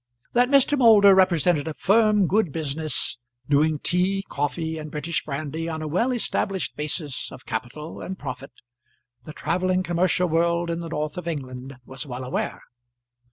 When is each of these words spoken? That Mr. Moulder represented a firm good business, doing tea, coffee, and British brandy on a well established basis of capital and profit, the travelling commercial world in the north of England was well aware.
That 0.33 0.49
Mr. 0.49 0.75
Moulder 0.75 1.13
represented 1.13 1.67
a 1.67 1.75
firm 1.75 2.25
good 2.25 2.51
business, 2.51 3.19
doing 3.47 3.77
tea, 3.77 4.25
coffee, 4.27 4.79
and 4.79 4.89
British 4.89 5.23
brandy 5.23 5.69
on 5.69 5.83
a 5.83 5.87
well 5.87 6.11
established 6.11 6.75
basis 6.75 7.31
of 7.31 7.45
capital 7.45 8.01
and 8.01 8.17
profit, 8.17 8.51
the 9.25 9.31
travelling 9.33 9.83
commercial 9.83 10.27
world 10.27 10.71
in 10.71 10.79
the 10.79 10.89
north 10.89 11.19
of 11.19 11.27
England 11.27 11.77
was 11.85 12.07
well 12.07 12.23
aware. 12.23 12.63